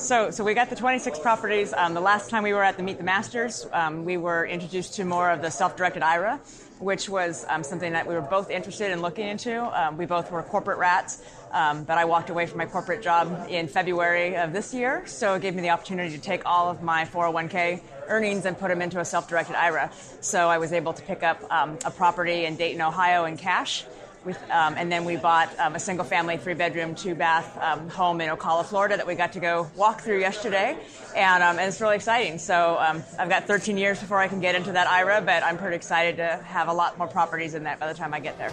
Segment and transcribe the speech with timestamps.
[0.00, 1.74] So, so we got the 26 properties.
[1.74, 4.94] Um, the last time we were at the Meet the Masters, um, we were introduced
[4.94, 6.38] to more of the self-directed IRA,
[6.78, 9.62] which was um, something that we were both interested in looking into.
[9.78, 11.22] Um, we both were corporate rats,
[11.52, 15.34] um, but I walked away from my corporate job in February of this year, so
[15.34, 18.80] it gave me the opportunity to take all of my 401k earnings and put them
[18.80, 19.92] into a self-directed IRA.
[20.22, 23.84] So I was able to pick up um, a property in Dayton, Ohio, in cash.
[24.24, 28.20] Um, and then we bought um, a single family, three bedroom, two bath um, home
[28.20, 30.76] in Ocala, Florida that we got to go walk through yesterday.
[31.16, 32.38] And, um, and it's really exciting.
[32.38, 35.56] So um, I've got 13 years before I can get into that IRA, but I'm
[35.56, 38.36] pretty excited to have a lot more properties in that by the time I get
[38.36, 38.52] there.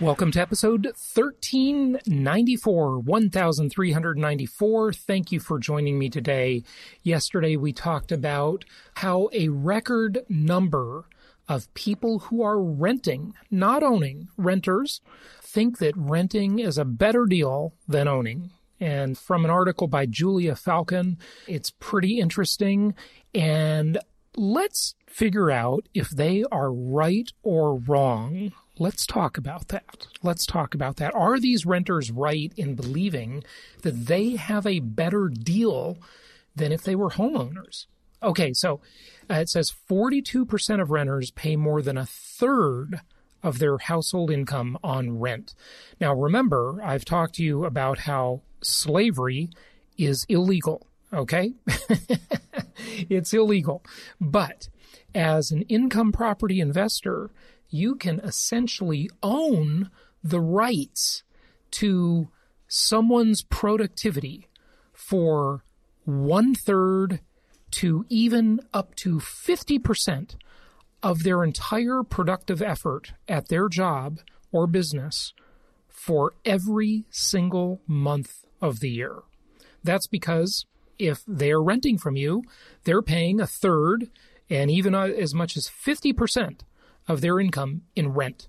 [0.00, 4.92] Welcome to episode 1394, 1394.
[4.94, 6.62] Thank you for joining me today.
[7.02, 8.64] Yesterday we talked about
[8.94, 11.04] how a record number
[11.50, 15.02] of people who are renting, not owning, renters,
[15.42, 18.52] think that renting is a better deal than owning.
[18.80, 22.94] And from an article by Julia Falcon, it's pretty interesting.
[23.34, 23.98] And
[24.34, 30.06] let's figure out if they are right or wrong Let's talk about that.
[30.22, 31.14] Let's talk about that.
[31.14, 33.44] Are these renters right in believing
[33.82, 35.98] that they have a better deal
[36.56, 37.84] than if they were homeowners?
[38.22, 38.80] Okay, so
[39.30, 43.02] uh, it says 42% of renters pay more than a third
[43.42, 45.54] of their household income on rent.
[46.00, 49.50] Now, remember, I've talked to you about how slavery
[49.98, 51.52] is illegal, okay?
[53.10, 53.84] it's illegal.
[54.18, 54.70] But
[55.14, 57.30] as an income property investor,
[57.70, 59.90] you can essentially own
[60.22, 61.22] the rights
[61.70, 62.28] to
[62.68, 64.48] someone's productivity
[64.92, 65.64] for
[66.04, 67.20] one third
[67.70, 70.34] to even up to 50%
[71.02, 74.18] of their entire productive effort at their job
[74.52, 75.32] or business
[75.88, 79.20] for every single month of the year.
[79.82, 80.66] That's because
[80.98, 82.42] if they're renting from you,
[82.84, 84.10] they're paying a third
[84.50, 86.60] and even uh, as much as 50%
[87.08, 88.48] of their income in rent.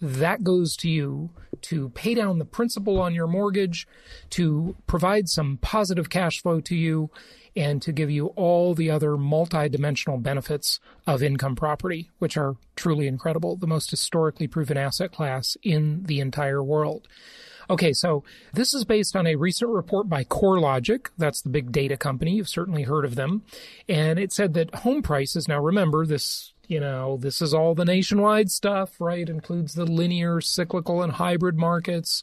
[0.00, 1.30] That goes to you
[1.62, 3.86] to pay down the principal on your mortgage,
[4.30, 7.10] to provide some positive cash flow to you,
[7.54, 13.06] and to give you all the other multi-dimensional benefits of income property, which are truly
[13.06, 17.06] incredible, the most historically proven asset class in the entire world.
[17.70, 21.08] Okay, so this is based on a recent report by CoreLogic.
[21.16, 22.32] That's the big data company.
[22.32, 23.44] You've certainly heard of them.
[23.88, 27.84] And it said that home prices, now remember, this you know, this is all the
[27.84, 29.28] nationwide stuff, right?
[29.28, 32.22] Includes the linear, cyclical, and hybrid markets,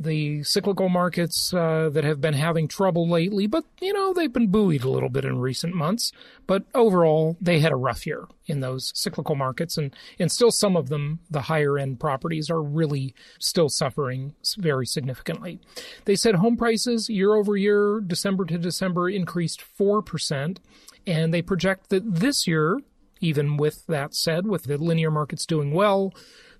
[0.00, 4.48] the cyclical markets uh, that have been having trouble lately, but, you know, they've been
[4.48, 6.10] buoyed a little bit in recent months.
[6.48, 10.76] But overall, they had a rough year in those cyclical markets, and, and still some
[10.76, 15.60] of them, the higher end properties, are really still suffering very significantly.
[16.06, 20.58] They said home prices year over year, December to December, increased 4%.
[21.06, 22.80] And they project that this year,
[23.20, 26.12] even with that said, with the linear markets doing well,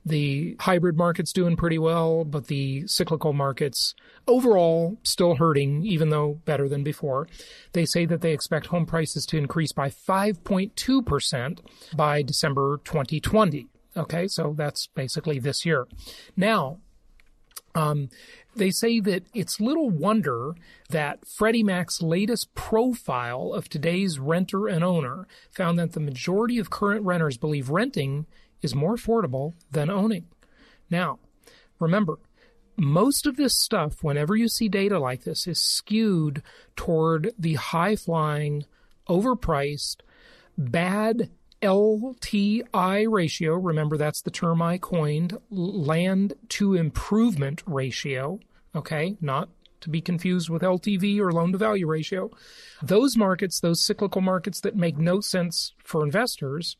[0.06, 3.92] the hybrid market's doing pretty well, but the cyclical markets
[4.28, 7.26] overall still hurting, even though better than before.
[7.72, 11.58] They say that they expect home prices to increase by 5.2%
[11.96, 13.66] by December 2020.
[13.96, 15.88] Okay, so that's basically this year.
[16.36, 16.78] Now,
[17.76, 18.08] um,
[18.56, 20.54] they say that it's little wonder
[20.88, 26.70] that Freddie Mac's latest profile of today's renter and owner found that the majority of
[26.70, 28.26] current renters believe renting
[28.62, 30.26] is more affordable than owning.
[30.90, 31.18] Now,
[31.78, 32.18] remember,
[32.78, 36.42] most of this stuff, whenever you see data like this, is skewed
[36.76, 38.64] toward the high flying,
[39.08, 39.96] overpriced,
[40.56, 41.30] bad
[41.66, 43.54] LTI ratio.
[43.54, 48.38] Remember, that's the term I coined land to improvement ratio.
[48.74, 49.48] Okay, not
[49.80, 52.30] to be confused with LTV or loan to value ratio.
[52.82, 56.76] Those markets, those cyclical markets that make no sense for investors,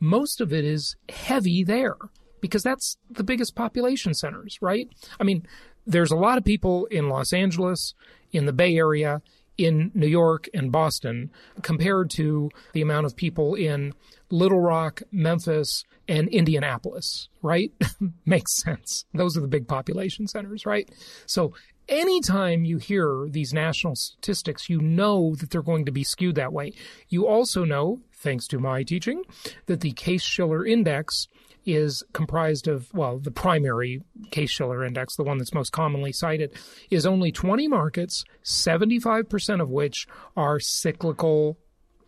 [0.00, 1.96] most of it is heavy there
[2.40, 4.88] because that's the biggest population centers, right?
[5.20, 5.46] I mean,
[5.86, 7.94] there's a lot of people in Los Angeles,
[8.32, 9.22] in the Bay Area,
[9.58, 11.30] in New York and Boston
[11.62, 13.92] compared to the amount of people in
[14.30, 17.72] Little Rock, Memphis, and Indianapolis, right?
[18.26, 19.04] Makes sense.
[19.14, 20.88] Those are the big population centers, right?
[21.26, 21.54] So
[21.88, 26.52] anytime you hear these national statistics, you know that they're going to be skewed that
[26.52, 26.72] way.
[27.08, 29.22] You also know, thanks to my teaching,
[29.66, 31.28] that the Case Shiller Index
[31.66, 36.54] is comprised of, well, the primary Case Shiller Index, the one that's most commonly cited,
[36.90, 41.58] is only 20 markets, 75% of which are cyclical.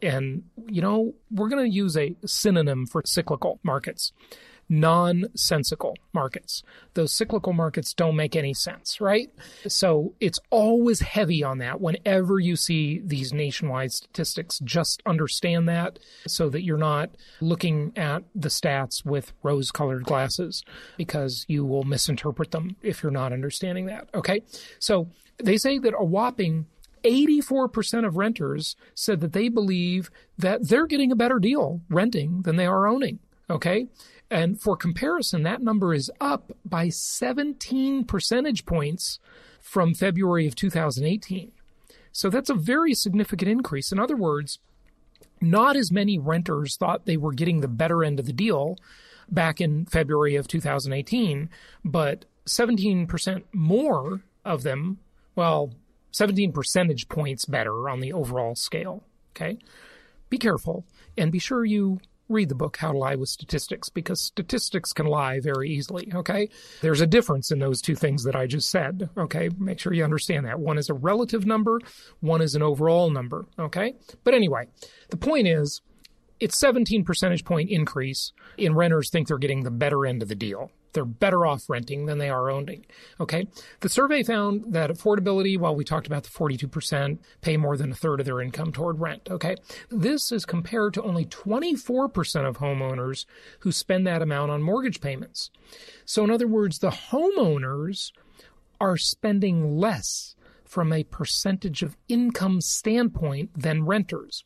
[0.00, 4.12] And, you know, we're going to use a synonym for cyclical markets
[4.68, 6.62] nonsensical markets.
[6.94, 9.30] Those cyclical markets don't make any sense, right?
[9.66, 14.58] So it's always heavy on that whenever you see these nationwide statistics.
[14.60, 17.10] Just understand that so that you're not
[17.40, 20.62] looking at the stats with rose colored glasses
[20.96, 24.08] because you will misinterpret them if you're not understanding that.
[24.14, 24.42] Okay.
[24.78, 26.66] So they say that a whopping
[27.04, 32.56] 84% of renters said that they believe that they're getting a better deal renting than
[32.56, 33.20] they are owning.
[33.50, 33.86] Okay.
[34.30, 39.18] And for comparison, that number is up by 17 percentage points
[39.60, 41.52] from February of 2018.
[42.12, 43.92] So that's a very significant increase.
[43.92, 44.58] In other words,
[45.40, 48.76] not as many renters thought they were getting the better end of the deal
[49.30, 51.48] back in February of 2018,
[51.84, 54.98] but 17% more of them,
[55.36, 55.72] well,
[56.12, 59.04] 17 percentage points better on the overall scale.
[59.36, 59.58] Okay.
[60.30, 60.84] Be careful
[61.16, 65.06] and be sure you read the book How to Lie with Statistics because statistics can
[65.06, 66.48] lie very easily, okay?
[66.80, 69.48] There's a difference in those two things that I just said, okay?
[69.58, 70.60] Make sure you understand that.
[70.60, 71.80] One is a relative number,
[72.20, 73.94] one is an overall number, okay?
[74.24, 74.66] But anyway,
[75.10, 75.80] the point is
[76.40, 80.34] it's 17 percentage point increase in renters think they're getting the better end of the
[80.34, 80.70] deal.
[80.92, 82.86] They're better off renting than they are owning.
[83.20, 83.46] Okay.
[83.80, 87.94] The survey found that affordability, while we talked about the 42% pay more than a
[87.94, 89.28] third of their income toward rent.
[89.30, 89.56] Okay.
[89.90, 93.26] This is compared to only 24% of homeowners
[93.60, 95.50] who spend that amount on mortgage payments.
[96.04, 98.12] So in other words, the homeowners
[98.80, 104.44] are spending less from a percentage of income standpoint than renters.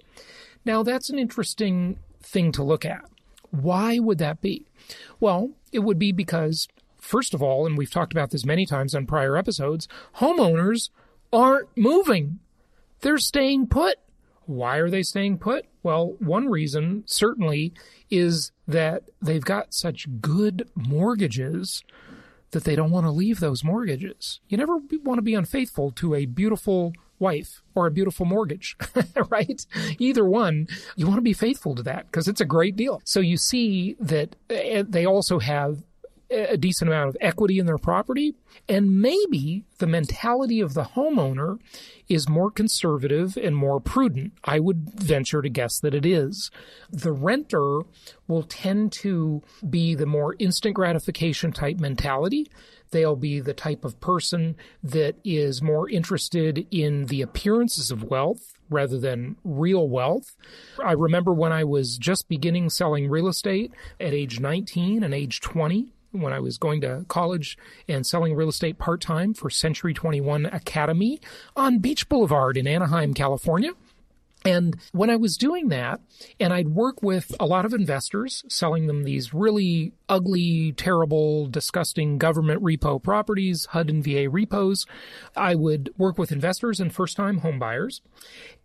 [0.65, 3.03] Now that's an interesting thing to look at.
[3.52, 4.66] Why would that be?
[5.20, 6.66] Well, it would be because,
[6.99, 10.88] first of all, and we've talked about this many times on prior episodes, homeowners
[11.32, 12.40] aren't moving.
[13.00, 13.99] They're staying put.
[14.46, 15.66] Why are they staying put?
[15.82, 17.72] Well, one reason certainly
[18.10, 21.82] is that they've got such good mortgages
[22.52, 24.40] that they don't want to leave those mortgages.
[24.48, 28.76] You never want to be unfaithful to a beautiful wife or a beautiful mortgage,
[29.30, 29.64] right?
[29.98, 30.66] Either one,
[30.96, 33.00] you want to be faithful to that because it's a great deal.
[33.04, 35.82] So you see that eh, they also have
[36.32, 38.34] a decent amount of equity in their property.
[38.69, 41.58] And maybe the mentality of the homeowner
[42.08, 44.32] is more conservative and more prudent.
[44.44, 46.50] I would venture to guess that it is.
[46.91, 47.81] The renter
[48.29, 52.50] will tend to be the more instant gratification type mentality.
[52.93, 58.55] They'll be the type of person that is more interested in the appearances of wealth
[58.70, 60.37] rather than real wealth.
[60.82, 65.41] I remember when I was just beginning selling real estate at age 19 and age
[65.41, 67.58] 20 when I was going to college
[67.89, 71.20] and selling real estate part time for Century 21 Academy
[71.56, 73.72] on Beach Boulevard in Anaheim, California.
[74.44, 76.01] And when I was doing that,
[76.41, 82.19] and I'd work with a lot of investors selling them these really ugly, terrible, disgusting
[82.19, 84.84] government repo properties, HUD and VA repos,
[85.37, 88.03] I would work with investors and first time home buyers.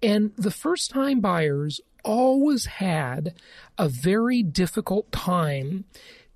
[0.01, 3.33] And the first time buyers always had
[3.77, 5.85] a very difficult time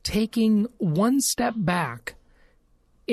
[0.03, 2.15] taking one step back,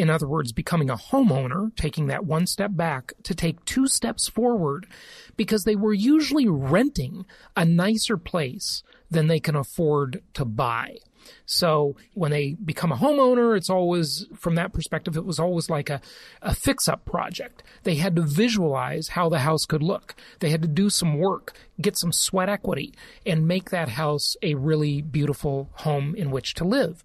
[0.00, 4.28] in other words, becoming a homeowner, taking that one step back to take two steps
[4.28, 4.86] forward
[5.36, 7.24] because they were usually renting
[7.56, 10.96] a nicer place than they can afford to buy.
[11.44, 15.90] So when they become a homeowner, it's always, from that perspective, it was always like
[15.90, 16.00] a,
[16.42, 17.62] a fix up project.
[17.82, 20.14] They had to visualize how the house could look.
[20.40, 22.92] They had to do some work, get some sweat equity
[23.24, 27.02] and make that house a really beautiful home in which to live.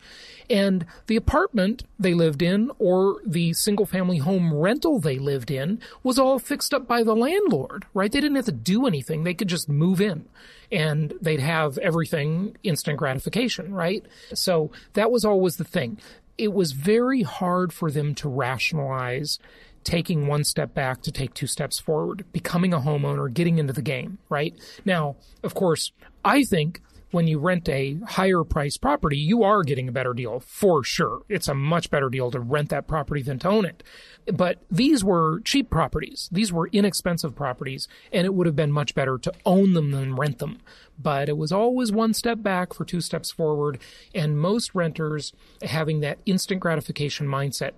[0.49, 5.79] And the apartment they lived in or the single family home rental they lived in
[6.01, 8.11] was all fixed up by the landlord, right?
[8.11, 9.23] They didn't have to do anything.
[9.23, 10.25] They could just move in
[10.71, 14.03] and they'd have everything instant gratification, right?
[14.33, 15.99] So that was always the thing.
[16.37, 19.37] It was very hard for them to rationalize
[19.83, 23.81] taking one step back to take two steps forward, becoming a homeowner, getting into the
[23.81, 24.53] game, right?
[24.85, 25.91] Now, of course,
[26.23, 26.81] I think
[27.13, 31.21] when you rent a higher price property, you are getting a better deal for sure.
[31.29, 33.83] It's a much better deal to rent that property than to own it.
[34.33, 36.27] But these were cheap properties.
[36.31, 40.15] These were inexpensive properties, and it would have been much better to own them than
[40.15, 40.57] rent them.
[40.97, 43.77] But it was always one step back for two steps forward,
[44.15, 47.73] and most renters having that instant gratification mindset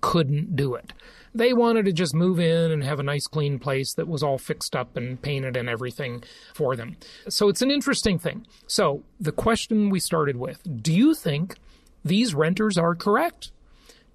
[0.00, 0.92] couldn't do it.
[1.34, 4.38] They wanted to just move in and have a nice clean place that was all
[4.38, 6.96] fixed up and painted and everything for them.
[7.28, 8.46] So it's an interesting thing.
[8.66, 11.56] So the question we started with, do you think
[12.04, 13.52] these renters are correct?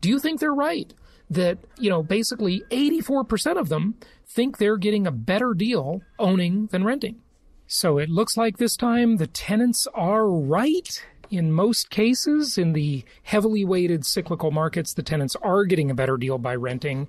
[0.01, 0.93] Do you think they're right?
[1.29, 3.95] That, you know, basically 84% of them
[4.27, 7.21] think they're getting a better deal owning than renting.
[7.67, 13.03] So it looks like this time the tenants are right in most cases, in the
[13.23, 17.07] heavily weighted cyclical markets, the tenants are getting a better deal by renting.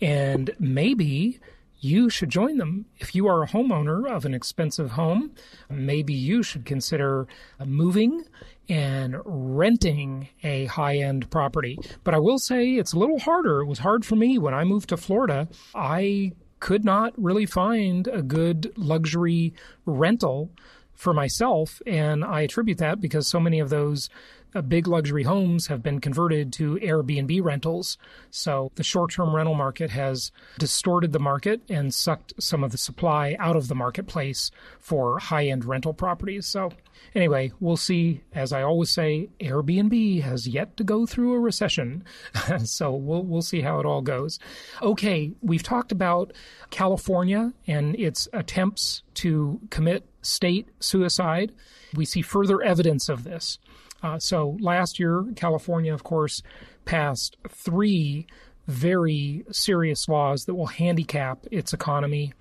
[0.00, 1.40] And maybe
[1.80, 2.86] you should join them.
[2.96, 5.32] If you are a homeowner of an expensive home,
[5.68, 7.26] maybe you should consider
[7.64, 8.24] moving
[8.68, 11.78] and renting a high end property.
[12.02, 13.60] But I will say it's a little harder.
[13.60, 15.48] It was hard for me when I moved to Florida.
[15.74, 19.52] I could not really find a good luxury
[19.84, 20.50] rental
[20.94, 24.08] for myself, and I attribute that because so many of those
[24.54, 27.98] Uh, big luxury homes have been converted to Airbnb rentals.
[28.30, 32.78] So the short term rental market has distorted the market and sucked some of the
[32.78, 36.46] supply out of the marketplace for high end rental properties.
[36.46, 36.70] So,
[37.14, 38.22] anyway, we'll see.
[38.32, 42.04] As I always say, Airbnb has yet to go through a recession.
[42.64, 44.38] so we'll, we'll see how it all goes.
[44.82, 46.32] Okay, we've talked about
[46.70, 51.52] California and its attempts to commit state suicide.
[51.94, 53.58] We see further evidence of this.
[54.04, 56.42] Uh, so last year, California, of course,
[56.84, 58.26] passed three
[58.66, 62.34] very serious laws that will handicap its economy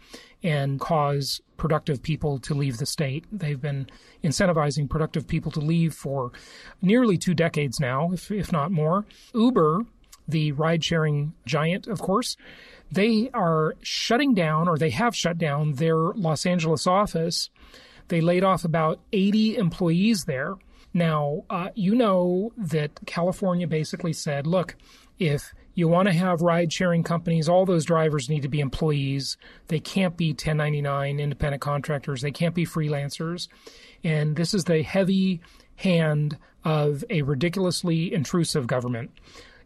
[0.44, 3.24] and cause productive people to leave the state.
[3.32, 3.88] They've been
[4.26, 6.34] incentivizing productive people to leave for
[6.82, 9.06] nearly two decades now, if, if not more.
[9.34, 9.86] Uber,
[10.28, 12.36] the ride sharing giant, of course,
[12.92, 17.50] they are shutting down, or they have shut down, their Los Angeles office.
[18.10, 20.56] They laid off about 80 employees there.
[20.94, 24.76] Now, uh, you know that California basically said, look,
[25.18, 29.38] if you want to have ride sharing companies, all those drivers need to be employees.
[29.68, 32.22] They can't be 1099 independent contractors.
[32.22, 33.48] They can't be freelancers.
[34.04, 35.42] And this is the heavy
[35.78, 39.12] hand of a ridiculously intrusive government.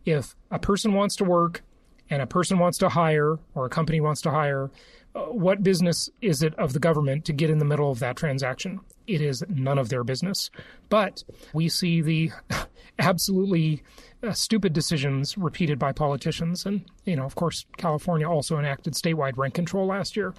[0.06, 1.64] If a person wants to work
[2.10, 4.72] and a person wants to hire or a company wants to hire,
[5.14, 8.16] uh, what business is it of the government to get in the middle of that
[8.16, 8.80] transaction?
[9.08, 10.50] It is none of their business.
[10.90, 11.24] But
[11.54, 12.32] we see the
[13.00, 13.84] absolutely
[14.22, 16.66] uh, stupid decisions repeated by politicians.
[16.66, 20.34] And, you know, of course, California also enacted statewide rent control last year.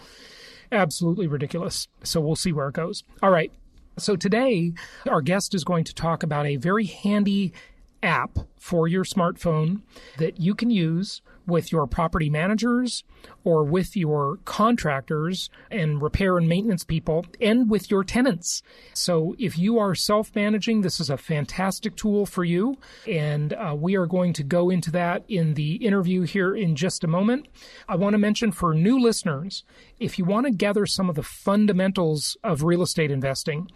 [0.70, 1.88] Absolutely ridiculous.
[2.04, 3.04] So we'll see where it goes.
[3.22, 3.52] All right.
[3.98, 4.75] So today,
[5.08, 7.52] our guest is going to talk about a very handy
[8.02, 9.82] app for your smartphone
[10.18, 13.02] that you can use with your property managers
[13.42, 18.62] or with your contractors and repair and maintenance people and with your tenants.
[18.92, 22.76] So if you are self managing, this is a fantastic tool for you.
[23.06, 27.02] And uh, we are going to go into that in the interview here in just
[27.02, 27.48] a moment.
[27.88, 29.64] I want to mention for new listeners,
[29.98, 33.70] if you want to gather some of the fundamentals of real estate investing,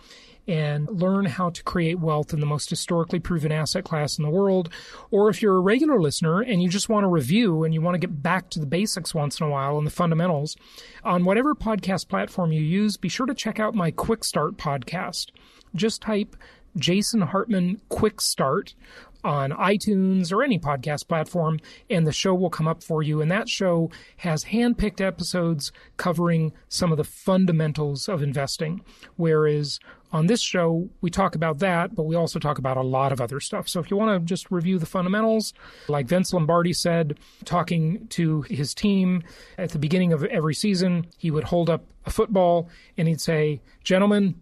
[0.49, 4.31] and learn how to create wealth in the most historically proven asset class in the
[4.31, 4.69] world.
[5.11, 7.95] Or if you're a regular listener and you just want to review and you want
[7.95, 10.57] to get back to the basics once in a while and the fundamentals,
[11.05, 15.31] on whatever podcast platform you use, be sure to check out my Quick Start podcast.
[15.75, 16.37] Just type
[16.77, 18.75] Jason Hartman Quick Start
[19.25, 23.21] on iTunes or any podcast platform, and the show will come up for you.
[23.21, 28.85] And that show has handpicked episodes covering some of the fundamentals of investing.
[29.17, 29.79] Whereas
[30.13, 33.21] on this show, we talk about that, but we also talk about a lot of
[33.21, 33.69] other stuff.
[33.69, 35.55] So if you want to just review the fundamentals,
[35.89, 39.23] like Vince Lombardi said, talking to his team
[39.57, 43.63] at the beginning of every season, he would hold up a football and he'd say,
[43.85, 44.35] Gentlemen,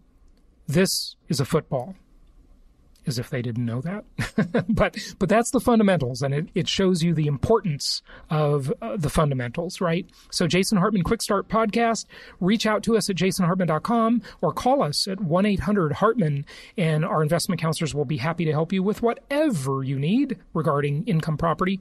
[0.67, 1.95] this is a football.
[3.07, 4.05] As if they didn't know that.
[4.69, 9.09] but but that's the fundamentals, and it, it shows you the importance of uh, the
[9.09, 10.05] fundamentals, right?
[10.31, 12.05] So Jason Hartman Quick Start Podcast,
[12.39, 16.45] reach out to us at jasonhartman.com or call us at 1-800-HARTMAN,
[16.77, 21.03] and our investment counselors will be happy to help you with whatever you need regarding
[21.05, 21.79] income property.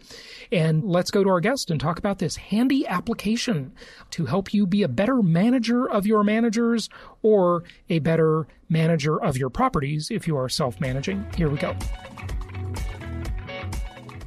[0.50, 3.72] And let's go to our guest and talk about this handy application
[4.10, 6.88] to help you be a better manager of your managers
[7.22, 11.26] or a better manager of your properties if you are self managing.
[11.36, 11.76] Here we go.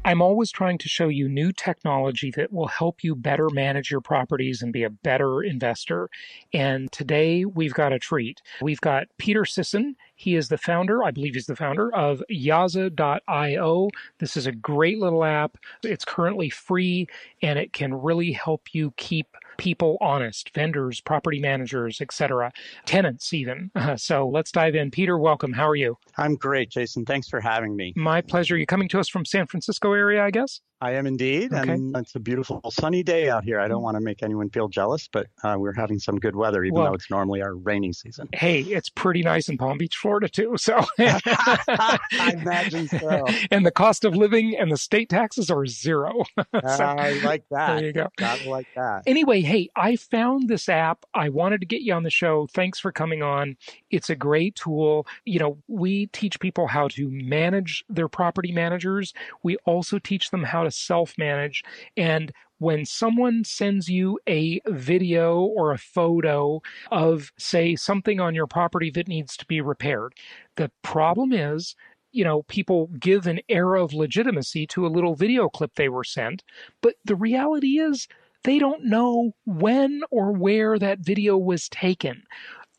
[0.06, 4.02] I'm always trying to show you new technology that will help you better manage your
[4.02, 6.10] properties and be a better investor.
[6.54, 8.42] And today we've got a treat.
[8.62, 9.96] We've got Peter Sisson.
[10.14, 13.90] He is the founder, I believe he's the founder of Yaza.io.
[14.20, 15.58] This is a great little app.
[15.84, 17.08] It's currently free
[17.42, 22.52] and it can really help you keep people honest, vendors, property managers, etc.,
[22.86, 23.72] tenants even.
[23.76, 24.92] Uh, so let's dive in.
[24.92, 25.54] Peter, welcome.
[25.54, 25.98] How are you?
[26.18, 27.06] I'm great, Jason.
[27.06, 27.94] Thanks for having me.
[27.96, 28.58] My pleasure.
[28.58, 30.62] You're coming to us from San Francisco area, I guess?
[30.84, 31.72] I am indeed, okay.
[31.72, 33.58] and it's a beautiful sunny day out here.
[33.58, 36.62] I don't want to make anyone feel jealous, but uh, we're having some good weather,
[36.66, 38.28] even well, though it's normally our rainy season.
[38.34, 40.56] Hey, it's pretty nice in Palm Beach, Florida, too.
[40.58, 42.00] So I
[42.34, 43.26] imagine so.
[43.50, 46.26] And the cost of living and the state taxes are zero.
[46.38, 47.78] so, I like that.
[47.78, 48.10] There you go.
[48.18, 49.04] Gotta like that.
[49.08, 51.06] Anyway, hey, I found this app.
[51.14, 52.48] I wanted to get you on the show.
[52.48, 53.56] Thanks for coming on.
[53.90, 55.08] It's a great tool.
[55.24, 59.14] You know, we teach people how to manage their property managers.
[59.44, 61.64] We also teach them how to self manage.
[61.98, 66.62] And when someone sends you a video or a photo
[66.92, 70.14] of, say, something on your property that needs to be repaired,
[70.56, 71.76] the problem is
[72.14, 76.04] you know, people give an air of legitimacy to a little video clip they were
[76.04, 76.44] sent.
[76.80, 78.08] But the reality is,
[78.44, 82.24] they don't know when or where that video was taken.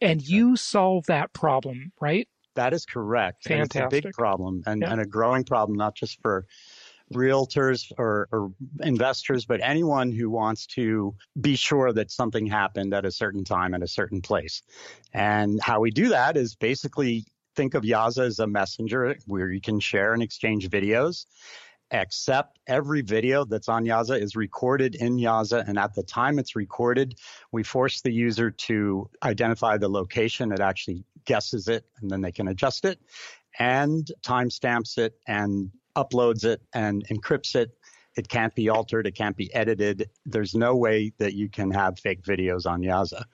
[0.00, 2.28] And you solve that problem, right?
[2.54, 3.44] That is correct.
[3.44, 3.76] Fantastic.
[3.76, 4.92] And it's a big problem and, yeah.
[4.92, 6.46] and a growing problem, not just for
[7.12, 13.04] realtors or, or, investors, but anyone who wants to be sure that something happened at
[13.04, 14.62] a certain time at a certain place.
[15.12, 19.61] And how we do that is basically think of Yaza as a messenger where you
[19.61, 21.26] can share and exchange videos.
[21.90, 25.68] Except every video that's on Yaza is recorded in Yaza.
[25.68, 27.14] And at the time it's recorded,
[27.52, 30.50] we force the user to identify the location.
[30.50, 32.98] It actually guesses it and then they can adjust it
[33.59, 37.76] and timestamps it and uploads it and encrypts it.
[38.16, 39.07] It can't be altered.
[39.07, 40.09] It can't be edited.
[40.24, 43.24] There's no way that you can have fake videos on Yaza.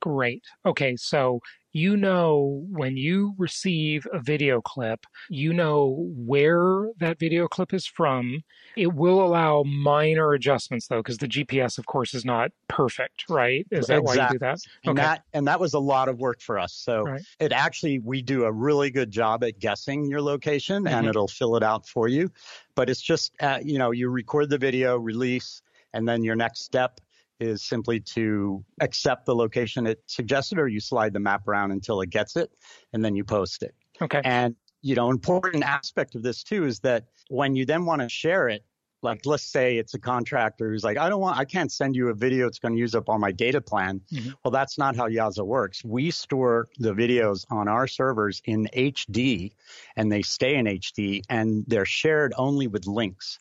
[0.00, 0.42] Great.
[0.66, 1.40] Okay, so
[1.74, 7.84] you know when you receive a video clip, you know where that video clip is
[7.84, 8.44] from.
[8.76, 13.66] It will allow minor adjustments though, because the GPS, of course, is not perfect, right?
[13.72, 14.18] Is that exactly.
[14.18, 14.58] why you do that?
[14.84, 15.06] And okay.
[15.06, 16.72] that and that was a lot of work for us.
[16.72, 17.22] So right.
[17.40, 20.94] it actually we do a really good job at guessing your location, mm-hmm.
[20.94, 22.30] and it'll fill it out for you.
[22.76, 25.60] But it's just uh, you know you record the video, release,
[25.92, 27.00] and then your next step
[27.40, 32.00] is simply to accept the location it suggested, or you slide the map around until
[32.00, 32.50] it gets it,
[32.92, 33.74] and then you post it.
[34.00, 34.20] Okay.
[34.24, 38.08] And you know, important aspect of this too is that when you then want to
[38.08, 38.64] share it,
[39.04, 42.08] like let's say it's a contractor who's like, I don't want, I can't send you
[42.08, 42.46] a video.
[42.48, 44.00] It's going to use up all my data plan.
[44.12, 44.30] Mm-hmm.
[44.42, 45.84] Well, that's not how Yaza works.
[45.84, 49.52] We store the videos on our servers in HD
[49.96, 53.38] and they stay in HD and they're shared only with links.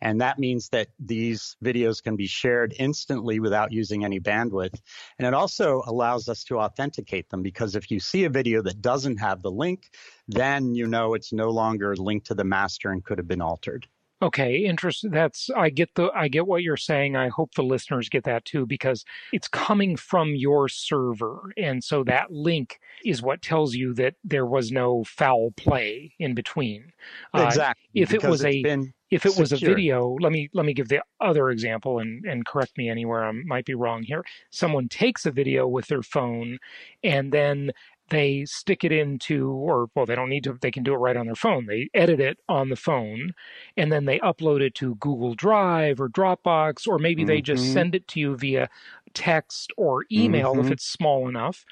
[0.00, 4.78] And that means that these videos can be shared instantly without using any bandwidth.
[5.18, 8.82] And it also allows us to authenticate them because if you see a video that
[8.82, 9.90] doesn't have the link,
[10.28, 13.86] then you know it's no longer linked to the master and could have been altered.
[14.22, 15.10] Okay, interesting.
[15.10, 17.16] That's I get the I get what you're saying.
[17.16, 22.02] I hope the listeners get that too because it's coming from your server, and so
[22.04, 26.92] that link is what tells you that there was no foul play in between.
[27.34, 28.00] Exactly.
[28.00, 28.62] Uh, if it was a
[29.10, 32.44] if it was a video, let me let me give the other example and and
[32.44, 34.24] correct me anywhere I might be wrong here.
[34.50, 36.58] Someone takes a video with their phone
[37.04, 37.72] and then
[38.08, 41.16] they stick it into or well they don't need to they can do it right
[41.16, 43.32] on their phone they edit it on the phone
[43.76, 47.28] and then they upload it to google drive or dropbox or maybe mm-hmm.
[47.28, 47.72] they just mm-hmm.
[47.72, 48.68] send it to you via
[49.12, 50.66] text or email mm-hmm.
[50.66, 51.64] if it's small enough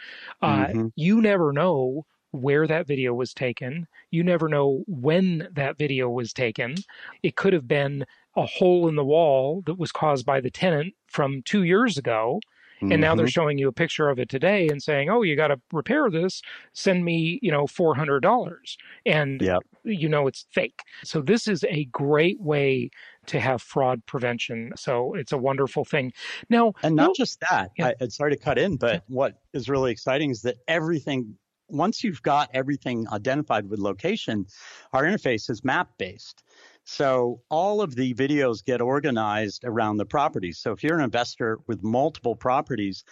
[0.43, 0.87] uh, mm-hmm.
[0.97, 6.33] you never know where that video was taken you never know when that video was
[6.33, 6.75] taken
[7.23, 8.05] it could have been
[8.37, 12.41] a hole in the wall that was caused by the tenant from two years ago
[12.81, 13.01] and mm-hmm.
[13.01, 13.31] now they're mm-hmm.
[13.31, 16.43] showing you a picture of it today and saying, "Oh, you got to repair this.
[16.73, 19.63] Send me, you know, four hundred dollars." And yep.
[19.85, 20.81] you know it's fake.
[21.05, 22.91] So this is a great way
[23.27, 24.73] to have fraud prevention.
[24.77, 26.13] So it's a wonderful thing.
[26.51, 27.71] Now, and not just that.
[27.79, 27.93] Yeah.
[28.01, 31.37] I, sorry to cut in, but what is really exciting is that everything
[31.75, 34.47] once you've got everything identified with location,
[34.93, 36.45] our interface is map based.
[36.85, 40.59] So all of the videos get organized around the properties.
[40.59, 43.05] So if you're an investor with multiple properties,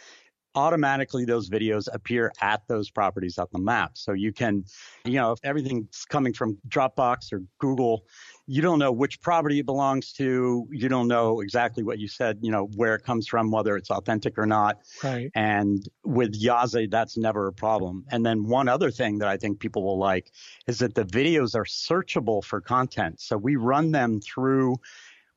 [0.54, 3.92] automatically those videos appear at those properties on the map.
[3.94, 4.64] So you can,
[5.04, 8.04] you know, if everything's coming from Dropbox or Google,
[8.46, 10.66] you don't know which property it belongs to.
[10.70, 13.90] You don't know exactly what you said, you know, where it comes from, whether it's
[13.90, 14.80] authentic or not.
[15.02, 15.30] Right.
[15.34, 18.04] And with Yaza, that's never a problem.
[18.10, 20.32] And then one other thing that I think people will like
[20.66, 23.20] is that the videos are searchable for content.
[23.20, 24.76] So we run them through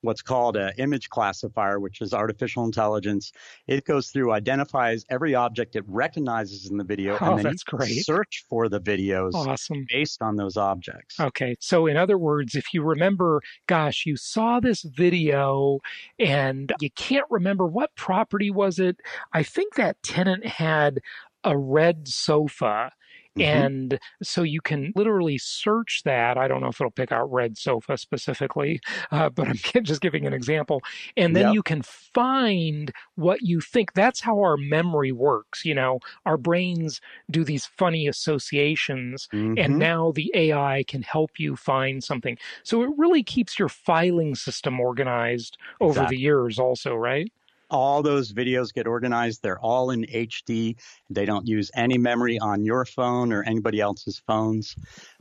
[0.02, 3.32] what's called an image classifier, which is artificial intelligence.
[3.68, 7.64] It goes through, identifies every object it recognizes in the video, oh, and then that's
[7.64, 8.06] great.
[8.06, 9.86] search for the videos awesome.
[9.90, 11.20] based on those objects.
[11.20, 11.56] Okay.
[11.60, 15.80] So, in other words, if you remember, gosh, you saw this video
[16.20, 18.98] and you can't remember what property was it,
[19.34, 21.00] I think that tenant had
[21.44, 22.92] a red sofa
[23.38, 23.66] Mm-hmm.
[23.66, 26.38] And so you can literally search that.
[26.38, 28.80] I don't know if it'll pick out red sofa specifically,
[29.12, 30.82] uh, but I'm just giving an example.
[31.18, 31.54] And then yep.
[31.54, 33.94] you can find what you think.
[33.94, 35.66] That's how our memory works.
[35.66, 39.56] You know, our brains do these funny associations, mm-hmm.
[39.58, 42.38] and now the AI can help you find something.
[42.64, 46.18] So it really keeps your filing system organized over exactly.
[46.18, 47.32] the years, also, right?
[47.70, 49.42] All those videos get organized.
[49.42, 50.76] They're all in HD.
[51.10, 54.76] They don't use any memory on your phone or anybody else's phones.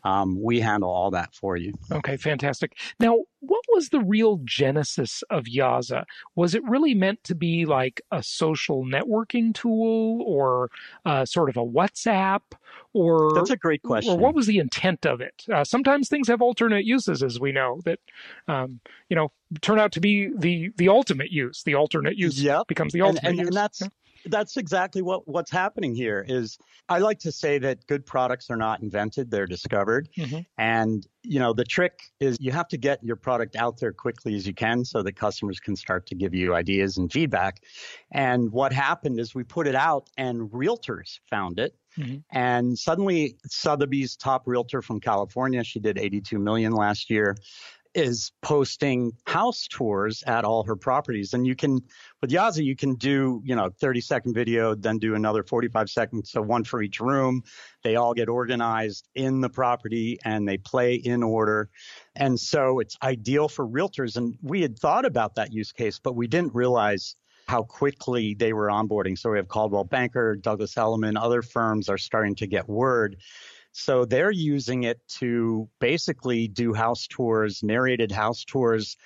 [0.05, 1.73] Um, we handle all that for you.
[1.91, 2.77] Okay, fantastic.
[3.01, 6.05] Now, what was the real genesis of Yaza?
[6.37, 10.71] Was it really meant to be like a social networking tool or
[11.05, 12.41] uh, sort of a WhatsApp?
[12.93, 14.15] Or that's a great question.
[14.15, 15.45] Or what was the intent of it?
[15.53, 17.99] Uh, sometimes things have alternate uses, as we know that
[18.47, 21.63] um, you know turn out to be the the ultimate use.
[21.63, 22.67] The alternate use yep.
[22.69, 23.49] becomes the ultimate and, and, use.
[23.49, 23.89] And that's yeah
[24.27, 26.59] that's exactly what what's happening here is
[26.89, 30.09] I like to say that good products are not invented, they're discovered.
[30.17, 30.41] Mm-hmm.
[30.59, 34.35] And you know, the trick is you have to get your product out there quickly
[34.35, 37.63] as you can so that customers can start to give you ideas and feedback.
[38.13, 41.75] And what happened is we put it out and realtors found it.
[41.99, 42.17] Mm-hmm.
[42.33, 47.37] And suddenly Sotheby's top realtor from California, she did 82 million last year
[47.95, 51.33] is posting house tours at all her properties.
[51.33, 51.81] And you can,
[52.21, 56.31] with Yaza, you can do, you know, 30 second video, then do another 45 seconds.
[56.31, 57.43] So one for each room.
[57.83, 61.71] They all get organized in the property and they play in order.
[62.17, 64.17] And so it's ideal for realtors.
[64.17, 68.53] And we had thought about that use case, but we didn't realize how quickly they
[68.53, 69.19] were onboarding.
[69.19, 73.17] So we have Coldwell Banker, Douglas Elliman, other firms are starting to get word
[73.77, 78.97] so they're using it to basically do house tours, narrated house tours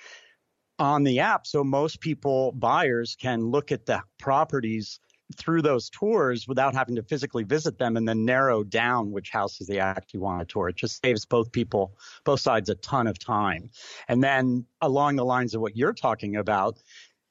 [0.77, 1.47] on the app.
[1.47, 4.99] So most people, buyers, can look at the properties
[5.35, 9.65] through those tours without having to physically visit them and then narrow down which houses
[9.65, 10.69] they actually want to tour.
[10.69, 13.71] It just saves both people, both sides a ton of time.
[14.07, 16.77] And then along the lines of what you're talking about,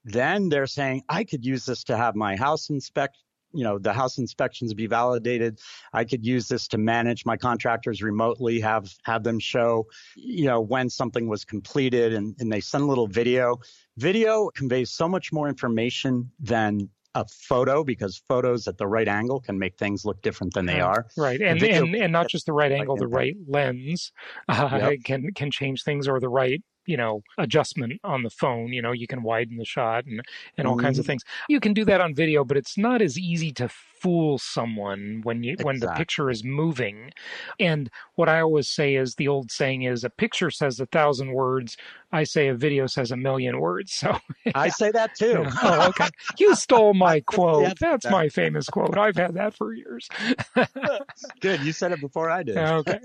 [0.05, 3.17] then they're saying, I could use this to have my house inspect
[3.59, 5.59] you know the house inspections be validated.
[5.93, 10.61] I could use this to manage my contractors remotely have have them show you know
[10.61, 13.59] when something was completed and, and they send a little video.
[13.97, 19.41] Video conveys so much more information than a photo because photos at the right angle
[19.41, 21.07] can make things look different than they are.
[21.17, 24.13] Right, and and, and, and not just the right angle, the right lens
[24.49, 25.05] uh, yep.
[25.05, 28.93] can can change things, or the right you know adjustment on the phone you know
[28.93, 30.23] you can widen the shot and
[30.57, 30.87] and all mm-hmm.
[30.87, 31.13] kinds of mm-hmm.
[31.13, 33.69] things you can do that on video but it's not as easy to
[34.01, 35.65] fool someone when you exactly.
[35.65, 37.13] when the picture is moving.
[37.59, 41.33] And what i always say is the old saying is a picture says a thousand
[41.33, 41.77] words
[42.13, 43.93] i say a video says a million words.
[43.99, 44.53] So yeah.
[44.55, 45.45] i say that too.
[45.63, 46.09] Oh okay.
[46.39, 47.79] You stole my quote.
[47.81, 48.97] That's my famous quote.
[48.97, 50.09] I've had that for years.
[51.41, 51.63] Good.
[51.63, 52.57] You said it before i did.
[52.57, 53.01] Okay.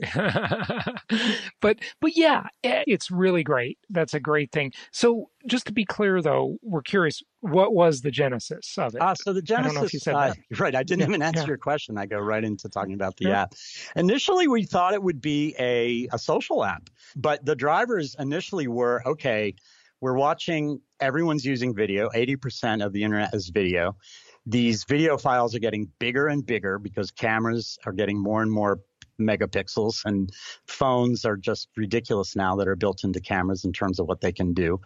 [1.62, 3.78] But but yeah eh, it's really great.
[3.90, 4.74] That's a great thing.
[4.92, 7.22] So, just to be clear, though, we're curious.
[7.42, 9.02] What was the genesis of it?
[9.02, 9.72] Ah, so the genesis.
[9.72, 10.38] I don't know if you said uh, that.
[10.60, 10.76] Right.
[10.76, 11.48] I didn't yeah, even answer yeah.
[11.48, 11.98] your question.
[11.98, 13.44] I go right into talking about the yeah.
[13.44, 13.54] app.
[13.96, 19.02] Initially, we thought it would be a a social app, but the drivers initially were
[19.06, 19.56] okay.
[20.02, 20.80] We're watching.
[21.00, 22.10] Everyone's using video.
[22.14, 23.98] Eighty percent of the internet is video
[24.46, 28.82] these video files are getting bigger and bigger because cameras are getting more and more
[29.20, 30.32] megapixels and
[30.68, 34.32] phones are just ridiculous now that are built into cameras in terms of what they
[34.32, 34.80] can do.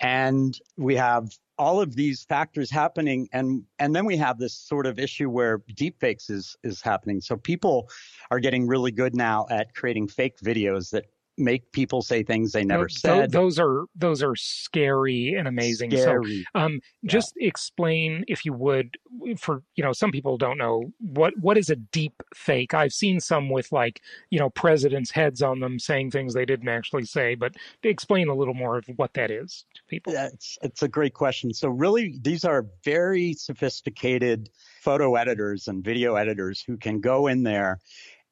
[0.00, 4.86] And we have all of these factors happening and and then we have this sort
[4.86, 7.20] of issue where deepfakes is is happening.
[7.20, 7.88] So people
[8.30, 11.04] are getting really good now at creating fake videos that
[11.38, 13.32] make people say things they never said.
[13.32, 15.90] Those are those are scary and amazing.
[15.90, 16.46] Scary.
[16.54, 17.48] So, um, just yeah.
[17.48, 18.96] explain, if you would,
[19.38, 22.74] for you know, some people don't know what what is a deep fake.
[22.74, 26.68] I've seen some with like you know presidents' heads on them saying things they didn't
[26.68, 30.12] actually say, but explain a little more of what that is to people.
[30.12, 31.54] Yeah, it's it's a great question.
[31.54, 37.42] So really, these are very sophisticated photo editors and video editors who can go in
[37.42, 37.78] there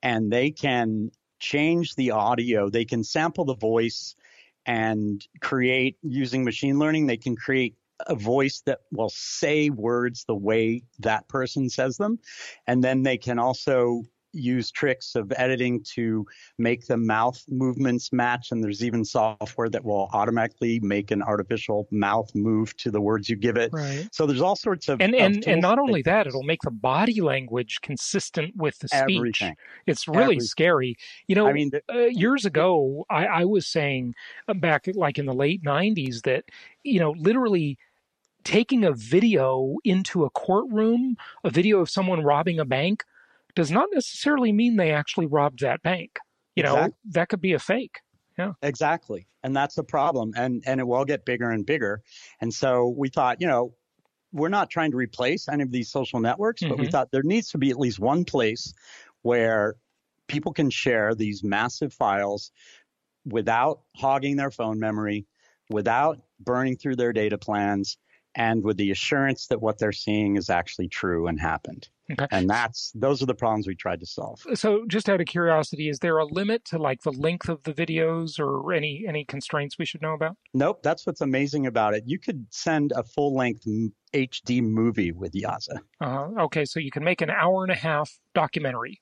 [0.03, 2.69] and they can change the audio.
[2.69, 4.15] They can sample the voice
[4.67, 7.07] and create using machine learning.
[7.07, 7.75] They can create
[8.07, 12.19] a voice that will say words the way that person says them.
[12.67, 16.27] And then they can also use tricks of editing to
[16.59, 18.49] make the mouth movements match.
[18.51, 23.29] And there's even software that will automatically make an artificial mouth move to the words
[23.29, 23.71] you give it.
[23.73, 24.09] Right.
[24.13, 27.21] So there's all sorts of and and, and not only that, it'll make the body
[27.21, 29.17] language consistent with the speech.
[29.17, 29.57] Everything.
[29.87, 30.41] It's really Everything.
[30.41, 30.97] scary.
[31.27, 34.15] You know, I mean, uh, years ago, I, I was saying
[34.49, 36.45] uh, back like in the late '90s that
[36.83, 37.79] you know literally
[38.45, 43.05] taking a video into a courtroom, a video of someone robbing a bank,
[43.55, 46.11] does not necessarily mean they actually robbed that bank.
[46.57, 46.97] You know, exactly.
[47.11, 48.01] that could be a fake.
[48.39, 48.53] Yeah.
[48.63, 49.27] Exactly.
[49.43, 50.33] And that's the problem.
[50.37, 52.03] And and it will get bigger and bigger.
[52.41, 53.75] And so we thought, you know,
[54.33, 56.71] we're not trying to replace any of these social networks, mm-hmm.
[56.71, 56.93] but we mm-hmm.
[56.93, 58.73] thought there needs to be at least one place
[59.23, 59.77] where
[60.29, 62.53] people can share these massive files
[63.25, 65.27] without hogging their phone memory,
[65.69, 67.99] without burning through their data plans,
[68.35, 71.89] and with the assurance that what they're seeing is actually true and happened.
[72.13, 72.27] Okay.
[72.31, 74.41] And that's those are the problems we tried to solve.
[74.55, 77.73] So just out of curiosity, is there a limit to like the length of the
[77.73, 80.37] videos or any any constraints we should know about?
[80.55, 82.05] Nope, that's what's amazing about it.
[82.07, 83.65] You could send a full length
[84.15, 85.79] HD movie with Yaza.
[86.01, 89.01] Uh, okay, so you can make an hour and a half documentary.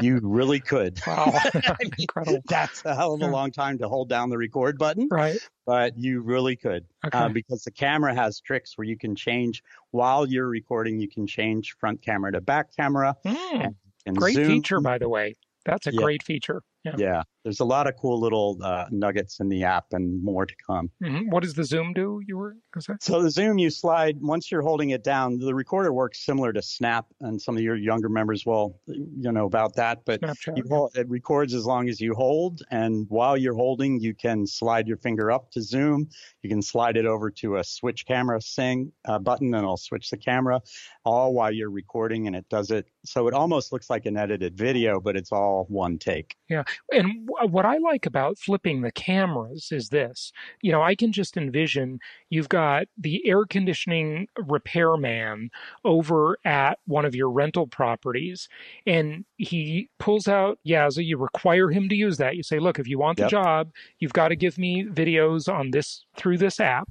[0.00, 1.00] You really could.
[1.06, 1.32] Wow,
[1.98, 2.42] incredible!
[2.46, 5.08] That's a hell of a long time to hold down the record button.
[5.10, 5.38] Right.
[5.64, 7.18] But you really could, uh, okay.
[7.18, 9.62] uh, because the camera has tricks where you can change
[9.92, 10.98] while you're recording.
[10.98, 13.16] You can change front camera to back camera.
[13.24, 13.74] Mm, and,
[14.06, 14.46] and Great zoom.
[14.46, 15.36] feature, by the way.
[15.64, 16.00] That's a yeah.
[16.00, 16.62] great feature.
[16.84, 16.94] Yeah.
[16.96, 17.22] yeah.
[17.46, 20.90] There's a lot of cool little uh, nuggets in the app and more to come.
[21.00, 21.30] Mm-hmm.
[21.30, 22.20] What does the Zoom do?
[22.26, 22.56] You were
[23.00, 25.38] so the Zoom you slide once you're holding it down.
[25.38, 29.46] The recorder works similar to Snap, and some of your younger members will you know
[29.46, 30.00] about that.
[30.04, 30.24] But
[30.68, 34.88] hold, it records as long as you hold, and while you're holding, you can slide
[34.88, 36.08] your finger up to zoom.
[36.42, 40.10] You can slide it over to a switch camera sing uh, button, and it'll switch
[40.10, 40.60] the camera,
[41.04, 44.56] all while you're recording, and it does it so it almost looks like an edited
[44.56, 46.34] video, but it's all one take.
[46.48, 50.32] Yeah, and what I like about flipping the cameras is this.
[50.62, 55.50] You know, I can just envision you've got the air conditioning repairman
[55.84, 58.48] over at one of your rental properties,
[58.86, 61.04] and he pulls out Yaza.
[61.04, 62.36] You require him to use that.
[62.36, 63.30] You say, look, if you want the yep.
[63.30, 66.88] job, you've got to give me videos on this through this app.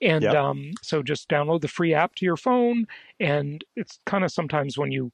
[0.00, 0.34] And yep.
[0.34, 2.86] um, so just download the free app to your phone.
[3.20, 5.12] And it's kind of sometimes when you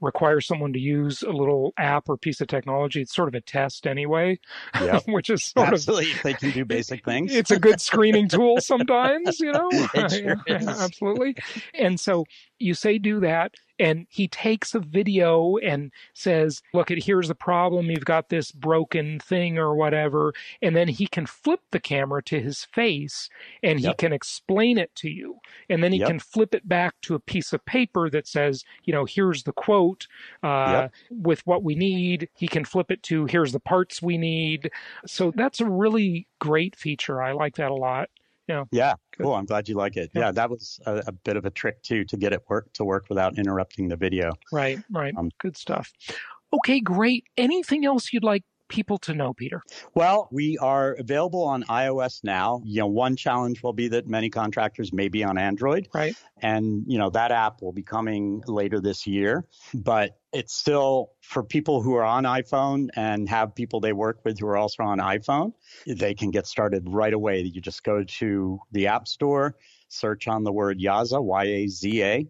[0.00, 3.00] require someone to use a little app or piece of technology.
[3.00, 4.38] It's sort of a test anyway,
[4.80, 5.00] yeah.
[5.08, 6.12] which is sort Absolutely.
[6.12, 7.34] of they can do basic things.
[7.34, 9.68] It's a good screening tool sometimes, you know.
[10.08, 11.36] Sure Absolutely.
[11.74, 12.24] And so
[12.58, 17.34] you say do that and he takes a video and says look at here's the
[17.34, 22.22] problem you've got this broken thing or whatever and then he can flip the camera
[22.22, 23.28] to his face
[23.62, 23.92] and yep.
[23.92, 26.08] he can explain it to you and then he yep.
[26.08, 29.52] can flip it back to a piece of paper that says you know here's the
[29.52, 30.06] quote
[30.42, 30.94] uh, yep.
[31.10, 34.70] with what we need he can flip it to here's the parts we need
[35.06, 38.08] so that's a really great feature i like that a lot
[38.48, 38.64] yeah.
[38.70, 38.94] Yeah.
[39.16, 39.34] Cool.
[39.34, 40.10] I'm glad you like it.
[40.14, 42.72] Yeah, yeah that was a, a, bit of a trick too to get it work
[42.74, 44.32] to work without interrupting the video.
[44.52, 44.78] Right.
[44.90, 45.14] Right.
[45.16, 45.92] Um, Good stuff.
[46.52, 47.24] Okay, great.
[47.36, 49.62] Anything else you'd like people to know, Peter?
[49.94, 52.60] Well, we are available on iOS now.
[52.64, 55.88] You know, one challenge will be that many contractors may be on Android.
[55.92, 56.14] Right.
[56.40, 59.46] And, you know, that app will be coming later this year.
[59.74, 64.38] But it's still for people who are on iPhone and have people they work with
[64.38, 65.52] who are also on iPhone,
[65.86, 67.40] they can get started right away.
[67.40, 69.56] You just go to the App Store,
[69.88, 72.26] search on the word Yaza, Y A Z A.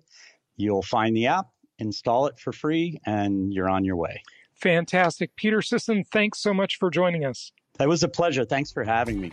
[0.57, 1.47] You'll find the app,
[1.79, 4.23] install it for free, and you're on your way.
[4.59, 5.35] Fantastic.
[5.37, 7.53] Peter Sisson, thanks so much for joining us.
[7.81, 8.45] It was a pleasure.
[8.45, 9.33] Thanks for having me.